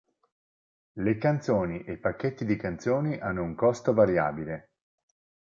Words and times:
Le 0.93 1.17
canzoni 1.19 1.83
e 1.83 1.91
i 1.91 1.97
pacchetti 1.99 2.43
di 2.43 2.55
canzoni 2.55 3.19
hanno 3.19 3.43
un 3.43 3.53
costo 3.53 3.93
variabile. 3.93 4.71